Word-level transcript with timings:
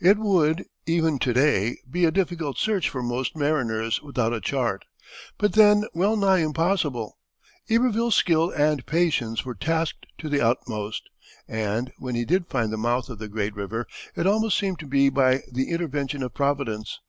It 0.00 0.18
would, 0.18 0.66
even 0.84 1.18
to 1.20 1.32
day, 1.32 1.78
be 1.90 2.04
a 2.04 2.10
difficult 2.10 2.58
search 2.58 2.90
for 2.90 3.02
most 3.02 3.34
mariners 3.34 4.02
without 4.02 4.34
a 4.34 4.40
chart, 4.42 4.84
but 5.38 5.54
then 5.54 5.86
well 5.94 6.14
nigh 6.14 6.40
impossible. 6.40 7.16
Iberville's 7.70 8.14
skill 8.16 8.50
and 8.50 8.84
patience 8.84 9.46
were 9.46 9.54
tasked 9.54 10.04
to 10.18 10.28
the 10.28 10.42
utmost, 10.42 11.08
and, 11.48 11.90
when 11.96 12.14
he 12.14 12.26
did 12.26 12.48
find 12.48 12.70
the 12.70 12.76
mouth 12.76 13.08
of 13.08 13.18
the 13.18 13.28
great 13.30 13.54
river, 13.56 13.86
it 14.14 14.26
almost 14.26 14.58
seemed 14.58 14.78
to 14.80 14.86
be 14.86 15.08
by 15.08 15.40
the 15.50 15.70
intervention 15.70 16.22
of 16.22 16.34
Providence. 16.34 17.00